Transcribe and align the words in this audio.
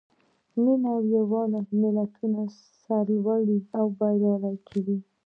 مینه 0.63 0.89
او 0.95 1.01
یووالی 1.13 1.61
ملتونه 1.81 2.41
سرلوړي 2.83 3.57
او 3.77 3.85
بریالي 3.97 4.53
کوي. 4.67 4.97